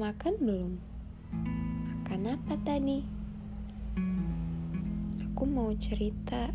makan 0.00 0.32
belum? 0.40 0.72
Makan 1.84 2.32
apa 2.32 2.56
tadi? 2.64 3.04
Aku 5.28 5.44
mau 5.44 5.68
cerita. 5.76 6.48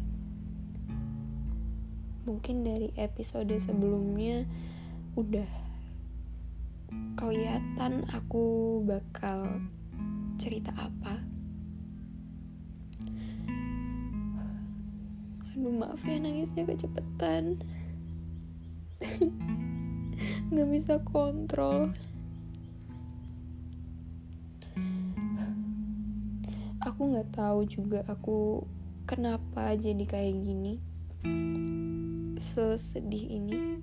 Mungkin 2.26 2.66
dari 2.66 2.89
episode 2.98 3.54
sebelumnya 3.62 4.50
udah 5.13 5.45
kelihatan 7.21 8.09
aku 8.09 8.81
bakal 8.81 9.62
cerita 10.41 10.73
apa. 10.73 11.21
Aduh 15.54 15.70
maaf 15.70 16.02
ya 16.02 16.18
nangisnya 16.18 16.66
kecepetan. 16.66 17.62
Gak 20.49 20.70
bisa 20.73 20.98
kontrol. 21.05 21.93
Aku 26.85 27.02
nggak 27.09 27.34
tahu 27.34 27.66
juga 27.66 28.05
aku 28.05 28.62
kenapa 29.09 29.73
jadi 29.73 30.05
kayak 30.05 30.38
gini. 30.45 30.77
Sesedih 32.38 33.41
ini. 33.41 33.81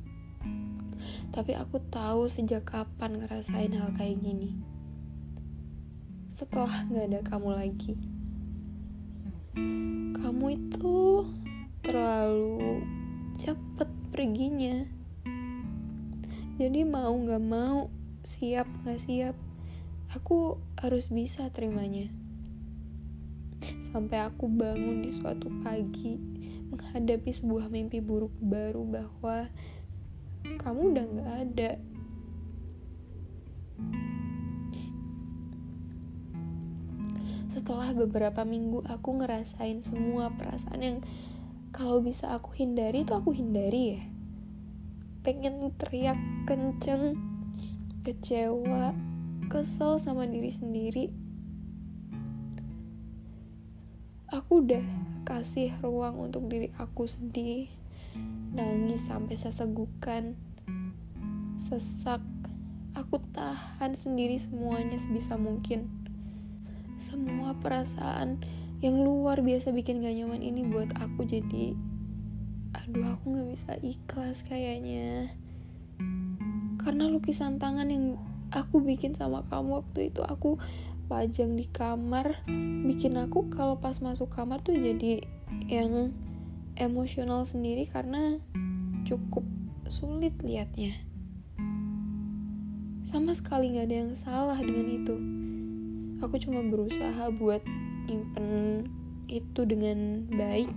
Tapi 1.35 1.59
aku 1.59 1.83
tahu 1.91 2.31
sejak 2.31 2.63
kapan 2.63 3.19
ngerasain 3.19 3.75
hal 3.75 3.91
kayak 3.99 4.23
gini. 4.23 4.55
Setelah 6.31 6.87
nggak 6.87 7.07
ada 7.11 7.21
kamu 7.27 7.51
lagi. 7.51 7.95
Kamu 10.23 10.47
itu 10.55 11.27
terlalu 11.83 12.87
cepet 13.43 13.91
perginya. 14.15 14.87
Jadi 16.55 16.87
mau 16.87 17.11
nggak 17.11 17.43
mau 17.43 17.91
siap 18.23 18.71
nggak 18.87 19.03
siap 19.03 19.35
aku 20.15 20.63
harus 20.79 21.11
bisa 21.11 21.51
terimanya 21.51 22.22
sampai 23.83 24.23
aku 24.23 24.47
bangun 24.47 25.03
di 25.03 25.11
suatu 25.11 25.51
pagi 25.67 26.15
menghadapi 26.71 27.31
sebuah 27.35 27.67
mimpi 27.67 27.99
buruk 27.99 28.33
baru 28.39 28.87
bahwa 28.87 29.51
kamu 30.63 30.81
udah 30.95 31.05
gak 31.19 31.31
ada. 31.51 31.73
Setelah 37.53 37.93
beberapa 37.93 38.47
minggu 38.49 38.81
aku 38.89 39.21
ngerasain 39.21 39.85
semua 39.85 40.33
perasaan 40.33 40.81
yang 40.81 40.99
kalau 41.75 42.01
bisa 42.01 42.33
aku 42.33 42.57
hindari 42.57 43.05
itu 43.05 43.13
aku 43.13 43.37
hindari 43.37 43.99
ya. 43.99 44.03
Pengen 45.21 45.71
teriak 45.77 46.17
kenceng, 46.49 47.21
kecewa, 48.03 48.97
kesel 49.53 50.01
sama 50.01 50.25
diri 50.25 50.49
sendiri, 50.49 51.13
aku 54.33 54.65
udah 54.65 54.81
kasih 55.29 55.77
ruang 55.85 56.17
untuk 56.17 56.49
diri 56.49 56.73
aku 56.81 57.05
sedih, 57.05 57.69
nangis 58.57 59.13
sampai 59.13 59.37
sesegukan, 59.37 60.35
sesak. 61.61 62.25
Aku 62.93 63.21
tahan 63.33 63.97
sendiri 63.97 64.37
semuanya 64.41 64.97
sebisa 65.01 65.37
mungkin. 65.37 65.89
Semua 66.97 67.57
perasaan 67.57 68.41
yang 68.81 69.01
luar 69.01 69.45
biasa 69.45 69.71
bikin 69.71 70.01
gak 70.01 70.17
nyaman 70.17 70.43
ini 70.43 70.67
buat 70.67 70.91
aku 70.99 71.23
jadi 71.23 71.79
aduh 72.73 73.15
aku 73.15 73.25
gak 73.31 73.49
bisa 73.55 73.73
ikhlas 73.79 74.43
kayaknya 74.43 75.31
karena 76.83 77.07
lukisan 77.07 77.63
tangan 77.63 77.87
yang 77.87 78.19
aku 78.51 78.83
bikin 78.83 79.15
sama 79.15 79.47
kamu 79.47 79.87
waktu 79.87 80.11
itu 80.11 80.27
aku 80.27 80.59
pajang 81.07 81.59
di 81.59 81.67
kamar 81.71 82.45
bikin 82.87 83.19
aku 83.19 83.51
kalau 83.51 83.79
pas 83.79 83.99
masuk 83.99 84.31
kamar 84.31 84.63
tuh 84.63 84.75
jadi 84.75 85.25
yang 85.71 86.15
emosional 86.79 87.45
sendiri 87.45 87.87
karena 87.87 88.41
cukup 89.05 89.45
sulit 89.91 90.33
liatnya. 90.41 90.97
Sama 93.05 93.37
sekali 93.37 93.77
nggak 93.77 93.87
ada 93.87 93.97
yang 94.07 94.13
salah 94.17 94.59
dengan 94.59 94.89
itu. 94.89 95.17
Aku 96.25 96.39
cuma 96.39 96.65
berusaha 96.65 97.29
buat 97.35 97.61
nyimpen 98.09 98.87
itu 99.29 99.61
dengan 99.69 100.25
baik. 100.33 100.71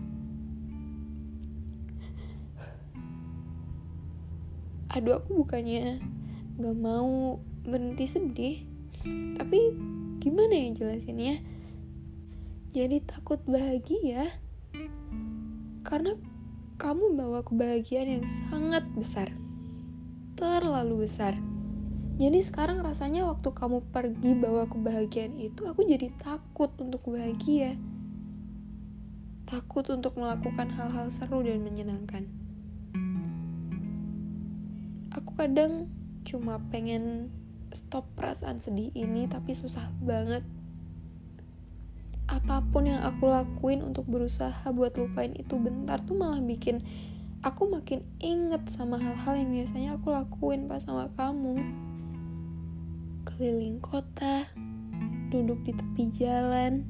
Aduh 4.96 5.20
aku 5.20 5.44
bukannya 5.44 6.00
gak 6.56 6.78
mau 6.80 7.44
berhenti 7.68 8.08
sedih 8.08 8.58
tapi 9.36 9.76
gimana 10.26 10.58
ya? 10.58 10.70
Jelasinnya 10.74 11.46
jadi 12.74 13.00
takut 13.06 13.40
bahagia 13.46 14.36
karena 15.86 16.18
kamu 16.76 17.16
bawa 17.16 17.40
kebahagiaan 17.46 18.20
yang 18.20 18.26
sangat 18.50 18.84
besar. 18.98 19.32
Terlalu 20.36 21.08
besar. 21.08 21.40
Jadi 22.20 22.44
sekarang 22.44 22.84
rasanya 22.84 23.24
waktu 23.32 23.48
kamu 23.56 23.80
pergi 23.96 24.36
bawa 24.36 24.68
kebahagiaan 24.68 25.40
itu 25.40 25.64
aku 25.64 25.88
jadi 25.88 26.12
takut 26.20 26.76
untuk 26.82 27.16
bahagia. 27.16 27.80
Takut 29.48 29.88
untuk 29.88 30.20
melakukan 30.20 30.74
hal-hal 30.74 31.08
seru 31.14 31.48
dan 31.48 31.64
menyenangkan. 31.64 32.28
Aku 35.16 35.32
kadang 35.40 35.88
cuma 36.28 36.60
pengen 36.74 37.32
stop 37.76 38.08
perasaan 38.16 38.64
sedih 38.64 38.90
ini 38.96 39.28
tapi 39.28 39.52
susah 39.52 39.92
banget. 40.02 40.42
Apa 42.26 42.66
pun 42.74 42.90
yang 42.90 43.06
aku 43.06 43.30
lakuin 43.30 43.86
untuk 43.86 44.10
berusaha 44.10 44.66
buat 44.74 44.98
lupain 44.98 45.36
itu 45.38 45.62
bentar 45.62 46.02
tuh 46.02 46.18
malah 46.18 46.42
bikin 46.42 46.82
aku 47.46 47.70
makin 47.70 48.02
inget 48.18 48.66
sama 48.74 48.98
hal-hal 48.98 49.38
yang 49.38 49.54
biasanya 49.54 49.90
aku 50.02 50.10
lakuin 50.10 50.66
pas 50.66 50.82
sama 50.82 51.12
kamu. 51.14 51.62
Keliling 53.30 53.78
kota 53.78 54.50
duduk 55.30 55.62
di 55.68 55.76
tepi 55.76 56.04
jalan 56.10 56.88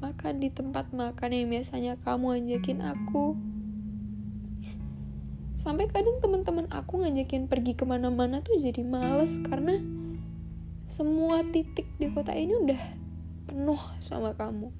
makan 0.00 0.40
di 0.40 0.48
tempat 0.48 0.90
makan 0.96 1.30
yang 1.30 1.52
biasanya 1.52 2.00
kamu 2.00 2.40
ajakin 2.40 2.80
aku 2.80 3.36
sampai 5.60 5.92
kadang 5.92 6.16
teman-teman 6.24 6.64
aku 6.72 7.04
ngajakin 7.04 7.44
pergi 7.44 7.76
ke 7.76 7.84
mana-mana 7.84 8.40
tuh 8.40 8.56
jadi 8.56 8.80
males 8.80 9.36
karena 9.44 9.76
semua 10.88 11.44
titik 11.52 11.84
di 12.00 12.08
kota 12.08 12.32
ini 12.32 12.56
udah 12.56 12.80
penuh 13.44 13.76
sama 14.00 14.32
kamu. 14.32 14.72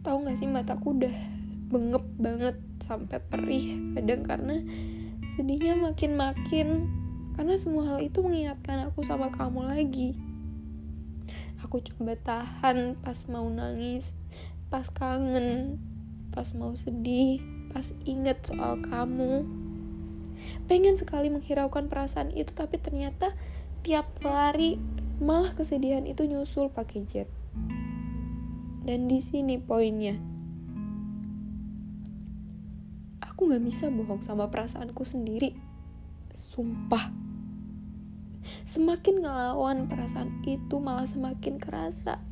Tahu 0.00 0.16
gak 0.24 0.40
sih 0.40 0.48
mataku 0.48 0.96
udah 0.96 1.12
bengep 1.68 2.04
banget 2.16 2.56
sampai 2.80 3.20
perih 3.20 3.92
kadang 3.92 4.24
karena 4.24 4.56
sedihnya 5.36 5.76
makin-makin. 5.76 6.88
Karena 7.36 7.60
semua 7.60 7.92
hal 7.92 8.00
itu 8.00 8.24
mengingatkan 8.24 8.88
aku 8.88 9.04
sama 9.04 9.28
kamu 9.28 9.68
lagi. 9.68 10.16
Aku 11.60 11.84
coba 11.84 12.16
tahan 12.16 12.96
pas 13.04 13.20
mau 13.28 13.44
nangis 13.52 14.16
pas 14.72 14.88
kangen 14.88 15.76
pas 16.32 16.48
mau 16.56 16.72
sedih 16.72 17.55
pas 17.76 17.92
inget 18.08 18.40
soal 18.40 18.80
kamu. 18.80 19.44
Pengen 20.64 20.96
sekali 20.96 21.28
menghiraukan 21.28 21.92
perasaan 21.92 22.32
itu 22.32 22.48
tapi 22.56 22.80
ternyata 22.80 23.36
tiap 23.84 24.08
lari 24.24 24.80
malah 25.20 25.52
kesedihan 25.52 26.08
itu 26.08 26.24
nyusul 26.24 26.72
pakai 26.72 27.04
jet. 27.04 27.28
Dan 28.80 29.12
di 29.12 29.20
sini 29.20 29.60
poinnya. 29.60 30.16
Aku 33.20 33.44
nggak 33.44 33.60
bisa 33.60 33.92
bohong 33.92 34.24
sama 34.24 34.48
perasaanku 34.48 35.04
sendiri. 35.04 35.52
Sumpah. 36.32 37.12
Semakin 38.64 39.20
ngelawan 39.20 39.84
perasaan 39.84 40.40
itu 40.48 40.80
malah 40.80 41.04
semakin 41.04 41.60
kerasa. 41.60 42.24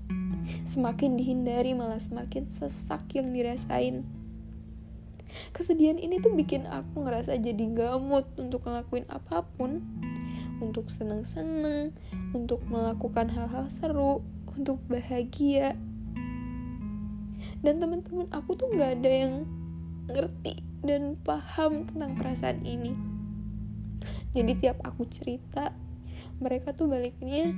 Semakin 0.64 1.20
dihindari 1.20 1.76
malah 1.76 2.00
semakin 2.00 2.48
sesak 2.48 3.12
yang 3.12 3.28
dirasain 3.36 4.23
kesedihan 5.52 5.98
ini 5.98 6.20
tuh 6.20 6.34
bikin 6.34 6.66
aku 6.66 7.06
ngerasa 7.06 7.38
jadi 7.38 7.66
gamut 7.72 8.28
untuk 8.38 8.66
ngelakuin 8.66 9.06
apa 9.08 9.46
pun. 9.56 9.82
Untuk 10.62 10.88
seneng-seneng 10.88 11.92
untuk 12.32 12.62
melakukan 12.70 13.30
hal-hal 13.30 13.68
seru 13.70 14.22
untuk 14.54 14.78
bahagia. 14.86 15.74
Dan 17.64 17.80
teman-teman 17.80 18.28
aku 18.30 18.54
tuh 18.54 18.68
nggak 18.70 19.02
ada 19.02 19.10
yang 19.10 19.34
ngerti 20.08 20.60
dan 20.84 21.16
paham 21.24 21.88
tentang 21.88 22.14
perasaan 22.14 22.60
ini. 22.62 22.92
Jadi 24.36 24.52
tiap 24.58 24.82
aku 24.84 25.08
cerita 25.08 25.72
mereka 26.42 26.74
tuh 26.74 26.90
baliknya 26.90 27.54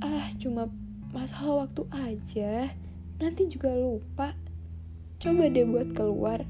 ah 0.00 0.30
cuma 0.38 0.70
masalah 1.12 1.66
waktu 1.66 1.82
aja. 1.92 2.72
Nanti 3.20 3.48
juga 3.48 3.72
lupa. 3.72 4.36
Coba 5.16 5.48
deh 5.48 5.64
buat 5.64 5.96
keluar 5.96 6.44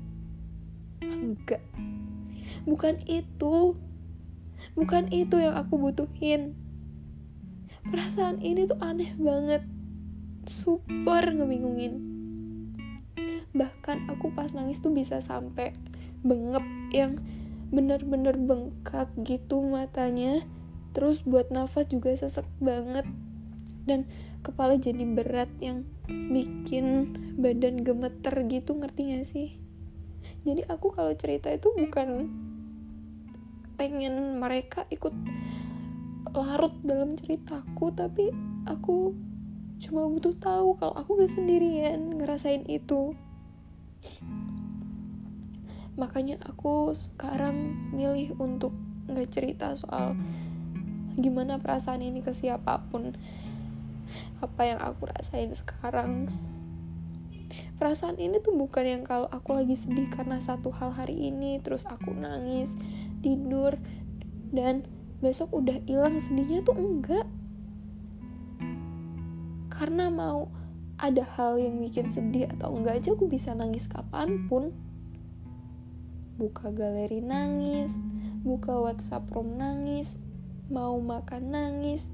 enggak. 1.02 1.62
Bukan 2.66 3.02
itu. 3.06 3.78
Bukan 4.76 5.08
itu 5.14 5.36
yang 5.40 5.56
aku 5.56 5.78
butuhin. 5.80 6.56
Perasaan 7.86 8.42
ini 8.42 8.66
tuh 8.66 8.78
aneh 8.82 9.14
banget. 9.16 9.62
Super 10.46 11.30
ngebingungin. 11.32 11.94
Bahkan 13.54 14.10
aku 14.12 14.34
pas 14.34 14.52
nangis 14.52 14.82
tuh 14.82 14.92
bisa 14.92 15.22
sampai 15.22 15.72
bengep 16.26 16.64
yang 16.92 17.22
bener-bener 17.70 18.36
bengkak 18.36 19.08
gitu 19.22 19.62
matanya. 19.62 20.42
Terus 20.92 21.22
buat 21.22 21.48
nafas 21.54 21.88
juga 21.88 22.12
sesek 22.12 22.46
banget. 22.58 23.06
Dan 23.86 24.10
kepala 24.42 24.74
jadi 24.78 25.06
berat 25.06 25.50
yang 25.62 25.86
bikin 26.06 27.14
badan 27.38 27.82
gemeter 27.86 28.34
gitu 28.46 28.78
ngerti 28.78 29.14
gak 29.14 29.26
sih 29.26 29.65
jadi 30.46 30.62
aku 30.70 30.94
kalau 30.94 31.10
cerita 31.18 31.50
itu 31.50 31.74
bukan 31.74 32.30
pengen 33.74 34.38
mereka 34.38 34.86
ikut 34.94 35.12
larut 36.30 36.74
dalam 36.86 37.18
ceritaku 37.18 37.90
tapi 37.90 38.30
aku 38.62 39.10
cuma 39.82 40.06
butuh 40.08 40.32
tahu 40.38 40.78
kalau 40.80 40.94
aku 40.94 41.20
gak 41.20 41.34
sendirian 41.34 42.16
ngerasain 42.16 42.62
itu. 42.70 43.12
Makanya 45.96 46.38
aku 46.44 46.92
sekarang 46.94 47.72
milih 47.96 48.36
untuk 48.36 48.76
nggak 49.08 49.32
cerita 49.32 49.72
soal 49.72 50.12
gimana 51.16 51.56
perasaan 51.56 52.04
ini 52.04 52.20
ke 52.20 52.36
siapa 52.36 52.84
pun. 52.92 53.16
Apa 54.44 54.62
yang 54.68 54.80
aku 54.80 55.08
rasain 55.08 55.52
sekarang 55.56 56.28
perasaan 57.76 58.18
ini 58.18 58.42
tuh 58.42 58.54
bukan 58.54 58.84
yang 58.84 59.02
kalau 59.06 59.30
aku 59.30 59.56
lagi 59.56 59.78
sedih 59.78 60.08
karena 60.10 60.42
satu 60.42 60.72
hal 60.74 60.92
hari 60.94 61.30
ini 61.30 61.62
terus 61.62 61.86
aku 61.86 62.10
nangis 62.12 62.74
tidur 63.20 63.78
dan 64.50 64.86
besok 65.18 65.52
udah 65.54 65.80
hilang 65.88 66.18
sedihnya 66.20 66.62
tuh 66.66 66.76
enggak. 66.76 67.26
Karena 69.72 70.08
mau 70.08 70.48
ada 70.96 71.22
hal 71.36 71.60
yang 71.60 71.78
bikin 71.84 72.08
sedih 72.08 72.48
atau 72.56 72.72
enggak 72.72 73.04
aja 73.04 73.12
aku 73.12 73.28
bisa 73.28 73.52
nangis 73.52 73.84
kapan 73.86 74.48
pun. 74.48 74.72
Buka 76.36 76.68
galeri 76.68 77.24
nangis 77.24 77.96
buka 78.46 78.78
whatsapp 78.78 79.26
room 79.34 79.58
nangis 79.58 80.14
mau 80.70 81.02
makan 81.02 81.50
nangis 81.50 82.06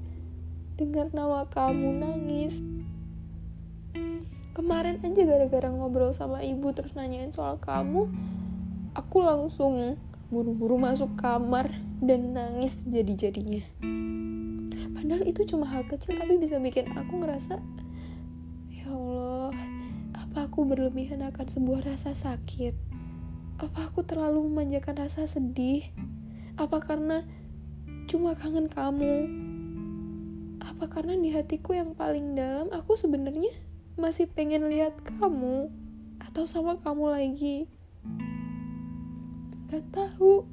dengar 0.81 1.13
nama 1.13 1.45
kamu 1.45 2.01
nangis 2.01 2.57
kemarin 4.53 5.01
aja 5.01 5.21
gara-gara 5.25 5.69
ngobrol 5.73 6.13
sama 6.13 6.45
ibu 6.45 6.69
terus 6.77 6.93
nanyain 6.93 7.33
soal 7.33 7.57
kamu 7.57 8.09
aku 8.93 9.17
langsung 9.25 9.97
buru-buru 10.29 10.77
masuk 10.77 11.13
kamar 11.17 11.69
dan 12.01 12.33
nangis 12.33 12.81
jadi-jadinya. 12.85 13.61
Padahal 14.93 15.23
itu 15.29 15.45
cuma 15.45 15.69
hal 15.69 15.85
kecil 15.85 16.17
tapi 16.17 16.41
bisa 16.41 16.57
bikin 16.57 16.89
aku 16.95 17.21
ngerasa 17.21 17.59
ya 18.71 18.87
Allah 18.89 19.53
apa 20.13 20.49
aku 20.49 20.65
berlebihan 20.65 21.21
akan 21.21 21.45
sebuah 21.45 21.85
rasa 21.85 22.17
sakit? 22.17 22.73
Apa 23.61 23.93
aku 23.93 24.01
terlalu 24.05 24.45
memanjakan 24.49 25.05
rasa 25.05 25.29
sedih? 25.29 25.85
Apa 26.57 26.81
karena 26.81 27.25
cuma 28.09 28.33
kangen 28.33 28.69
kamu? 28.69 29.29
Apa 30.61 30.89
karena 30.89 31.13
di 31.17 31.29
hatiku 31.29 31.77
yang 31.77 31.93
paling 31.93 32.33
dalam 32.33 32.73
aku 32.73 32.97
sebenarnya 32.97 33.53
masih 33.93 34.25
pengen 34.25 34.65
lihat 34.69 34.97
kamu 35.21 35.69
atau 36.17 36.49
sama 36.49 36.81
kamu 36.81 37.13
lagi. 37.13 37.57
Gak 39.69 39.85
tahu. 39.93 40.49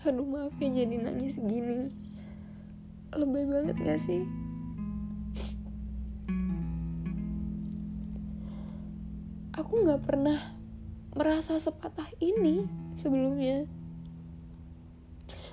Aduh 0.00 0.26
maaf 0.26 0.56
ya 0.58 0.68
jadi 0.74 0.96
nangis 0.96 1.38
gini. 1.38 1.92
Lebih 3.14 3.44
banget 3.46 3.76
gak 3.78 4.00
sih? 4.02 4.26
Aku 9.54 9.86
gak 9.86 10.02
pernah 10.02 10.56
merasa 11.14 11.58
sepatah 11.60 12.10
ini 12.18 12.66
sebelumnya 12.94 13.66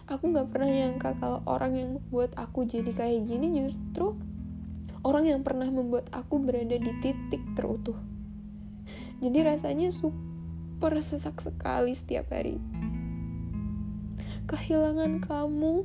aku 0.08 0.32
nggak 0.32 0.48
pernah 0.48 0.72
nyangka 0.72 1.20
kalau 1.20 1.44
orang 1.44 1.76
yang 1.76 1.92
buat 2.08 2.32
aku 2.40 2.64
jadi 2.64 2.96
kayak 2.96 3.28
gini 3.28 3.48
justru 3.60 4.16
orang 5.04 5.28
yang 5.28 5.42
pernah 5.44 5.68
membuat 5.68 6.08
aku 6.16 6.40
berada 6.40 6.80
di 6.80 6.92
titik 7.04 7.44
terutuh. 7.60 7.96
Jadi 9.20 9.40
rasanya 9.44 9.92
super 9.92 10.96
sesak 11.04 11.44
sekali 11.44 11.92
setiap 11.92 12.32
hari. 12.32 12.56
Kehilangan 14.48 15.20
kamu 15.20 15.84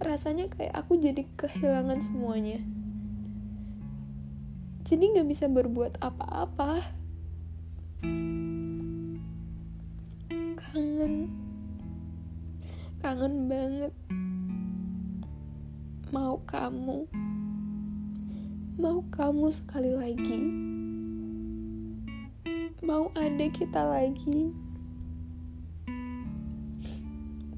rasanya 0.00 0.48
kayak 0.48 0.72
aku 0.72 0.96
jadi 0.96 1.28
kehilangan 1.36 2.00
semuanya. 2.00 2.64
Jadi 4.88 5.12
nggak 5.12 5.28
bisa 5.28 5.46
berbuat 5.52 6.00
apa-apa. 6.00 6.80
Kangen 10.56 11.41
kangen 13.02 13.50
banget. 13.50 13.90
Mau 16.14 16.38
kamu. 16.46 17.02
Mau 18.78 19.02
kamu 19.10 19.50
sekali 19.50 19.90
lagi. 19.90 20.38
Mau 22.78 23.10
ada 23.18 23.46
kita 23.50 23.82
lagi. 23.82 24.54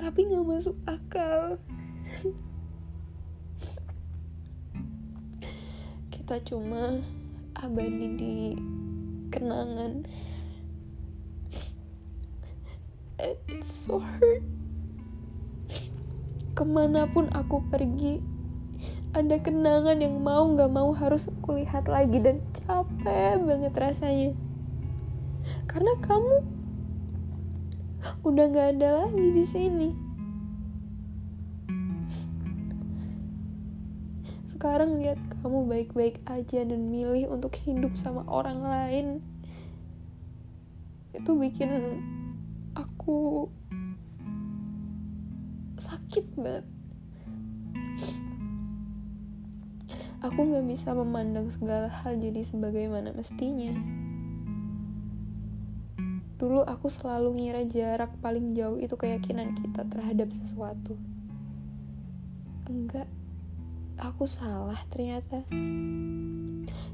Tapi 0.01 0.19
gak 0.33 0.49
masuk 0.49 0.77
akal. 0.89 1.61
Kita 6.09 6.41
cuma 6.49 7.05
abadi 7.53 8.09
di 8.17 8.37
kenangan. 9.29 10.09
It's 13.21 13.69
so 13.69 14.01
hurt 14.01 14.64
ke 16.55 16.63
mana 16.63 17.11
pun 17.11 17.27
aku 17.35 17.67
pergi 17.67 18.23
ada 19.15 19.39
kenangan 19.39 19.99
yang 20.03 20.19
mau 20.23 20.43
gak 20.59 20.71
mau 20.75 20.91
harus 20.91 21.31
aku 21.31 21.63
lihat 21.63 21.87
lagi 21.87 22.19
dan 22.19 22.43
capek 22.51 23.39
banget 23.43 23.75
rasanya. 23.79 24.31
Karena 25.71 25.95
kamu 26.03 26.35
udah 28.27 28.47
gak 28.51 28.69
ada 28.75 29.07
lagi 29.07 29.27
di 29.31 29.45
sini. 29.47 29.89
Sekarang 34.51 34.99
lihat 34.99 35.23
kamu 35.43 35.63
baik-baik 35.71 36.19
aja 36.27 36.67
dan 36.67 36.91
milih 36.91 37.31
untuk 37.31 37.55
hidup 37.55 37.95
sama 37.95 38.27
orang 38.27 38.67
lain. 38.67 39.07
Itu 41.15 41.39
bikin 41.39 41.71
aku 42.75 43.47
sakit 46.15 46.31
banget. 46.39 46.67
Aku 50.23 50.47
gak 50.47 50.63
bisa 50.63 50.95
memandang 50.95 51.51
segala 51.51 51.91
hal 51.91 52.23
jadi 52.23 52.47
sebagaimana 52.47 53.11
mestinya. 53.11 53.75
Dulu 56.39 56.63
aku 56.63 56.87
selalu 56.87 57.43
ngira 57.43 57.67
jarak 57.67 58.15
paling 58.23 58.55
jauh 58.55 58.79
itu 58.79 58.95
keyakinan 58.95 59.59
kita 59.59 59.83
terhadap 59.91 60.31
sesuatu. 60.39 60.95
Enggak. 62.71 63.11
Aku 63.99 64.31
salah 64.31 64.79
ternyata. 64.95 65.43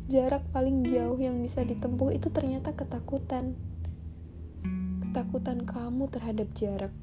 Jarak 0.08 0.48
paling 0.48 0.88
jauh 0.88 1.20
yang 1.20 1.44
bisa 1.44 1.60
ditempuh 1.60 2.16
itu 2.16 2.32
ternyata 2.32 2.72
ketakutan. 2.72 3.52
Ketakutan 5.04 5.68
kamu 5.68 6.08
terhadap 6.08 6.48
jarak 6.56 6.96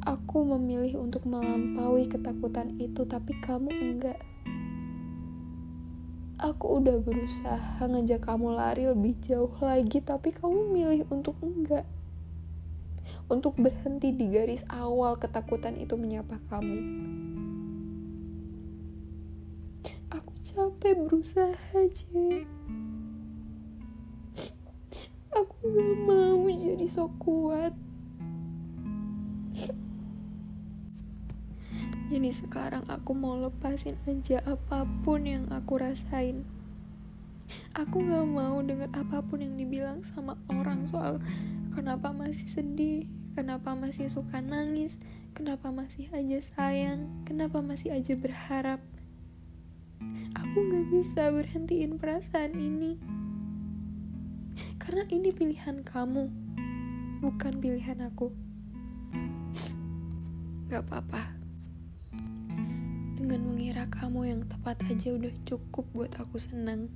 Aku 0.00 0.48
memilih 0.48 1.04
untuk 1.04 1.28
melampaui 1.28 2.08
ketakutan 2.08 2.72
itu, 2.80 3.04
tapi 3.04 3.36
kamu 3.44 3.68
enggak. 3.68 4.16
Aku 6.40 6.80
udah 6.80 7.04
berusaha 7.04 7.84
ngajak 7.84 8.24
kamu 8.24 8.56
lari 8.56 8.88
lebih 8.88 9.20
jauh 9.20 9.52
lagi, 9.60 10.00
tapi 10.00 10.32
kamu 10.32 10.72
milih 10.72 11.04
untuk 11.12 11.36
enggak. 11.44 11.84
Untuk 13.28 13.60
berhenti 13.60 14.08
di 14.16 14.32
garis 14.32 14.64
awal 14.72 15.20
ketakutan 15.20 15.76
itu 15.76 16.00
menyapa 16.00 16.40
kamu. 16.48 16.80
Aku 20.16 20.32
capek 20.40 20.96
berusaha 20.96 21.60
aja. 21.76 22.24
Aku 25.36 25.54
gak 25.60 25.94
mau 26.08 26.48
jadi 26.48 26.88
sok 26.88 27.12
kuat. 27.20 27.89
Jadi 32.20 32.36
sekarang 32.36 32.84
aku 32.84 33.16
mau 33.16 33.32
lepasin 33.32 33.96
aja 34.04 34.44
apa 34.44 34.84
pun 34.84 35.24
yang 35.24 35.48
aku 35.48 35.80
rasain. 35.80 36.44
Aku 37.72 38.04
gak 38.04 38.28
mau 38.28 38.60
dengar 38.60 38.92
apa 38.92 39.24
pun 39.24 39.40
yang 39.40 39.56
dibilang 39.56 40.04
sama 40.04 40.36
orang 40.52 40.84
soal 40.84 41.16
kenapa 41.72 42.12
masih 42.12 42.44
sedih, 42.52 43.08
kenapa 43.32 43.72
masih 43.72 44.12
suka 44.12 44.44
nangis, 44.44 45.00
kenapa 45.32 45.72
masih 45.72 46.12
aja 46.12 46.44
sayang, 46.52 47.08
kenapa 47.24 47.64
masih 47.64 47.88
aja 47.88 48.12
berharap. 48.12 48.84
Aku 50.36 50.60
gak 50.60 50.92
bisa 50.92 51.32
berhentiin 51.32 51.96
perasaan 51.96 52.52
ini. 52.52 53.00
Karena 54.76 55.08
ini 55.08 55.32
pilihan 55.32 55.80
kamu, 55.88 56.28
bukan 57.24 57.52
pilihan 57.64 58.12
aku. 58.12 58.28
Gak 60.68 60.84
apa-apa. 60.84 61.39
Dengan 63.20 63.52
mengira 63.52 63.84
kamu 63.92 64.32
yang 64.32 64.42
tepat 64.48 64.80
aja 64.88 65.12
udah 65.12 65.28
cukup 65.44 65.84
buat 65.92 66.16
aku 66.16 66.40
senang. 66.40 66.88